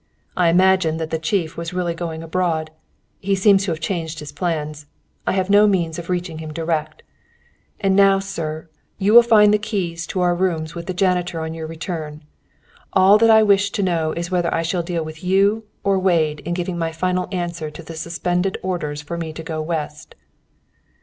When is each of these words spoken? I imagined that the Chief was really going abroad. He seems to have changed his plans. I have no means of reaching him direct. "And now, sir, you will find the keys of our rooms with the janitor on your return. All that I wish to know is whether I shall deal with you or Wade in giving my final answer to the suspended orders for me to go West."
I 0.35 0.49
imagined 0.49 0.99
that 0.99 1.11
the 1.11 1.19
Chief 1.19 1.55
was 1.55 1.75
really 1.75 1.93
going 1.93 2.23
abroad. 2.23 2.71
He 3.19 3.35
seems 3.35 3.65
to 3.65 3.71
have 3.71 3.79
changed 3.79 4.17
his 4.19 4.31
plans. 4.31 4.87
I 5.27 5.33
have 5.33 5.47
no 5.47 5.67
means 5.67 5.99
of 5.99 6.09
reaching 6.09 6.39
him 6.39 6.51
direct. 6.51 7.03
"And 7.79 7.95
now, 7.95 8.17
sir, 8.17 8.67
you 8.97 9.13
will 9.13 9.21
find 9.21 9.53
the 9.53 9.59
keys 9.59 10.07
of 10.09 10.17
our 10.19 10.33
rooms 10.33 10.73
with 10.73 10.87
the 10.87 10.95
janitor 10.95 11.39
on 11.41 11.53
your 11.53 11.67
return. 11.67 12.23
All 12.93 13.19
that 13.19 13.29
I 13.29 13.43
wish 13.43 13.69
to 13.73 13.83
know 13.83 14.11
is 14.13 14.31
whether 14.31 14.51
I 14.51 14.63
shall 14.63 14.81
deal 14.81 15.05
with 15.05 15.23
you 15.23 15.65
or 15.83 15.99
Wade 15.99 16.39
in 16.45 16.55
giving 16.55 16.79
my 16.79 16.91
final 16.91 17.27
answer 17.31 17.69
to 17.69 17.83
the 17.83 17.93
suspended 17.95 18.57
orders 18.63 19.03
for 19.03 19.19
me 19.19 19.31
to 19.33 19.43
go 19.43 19.61
West." 19.61 20.15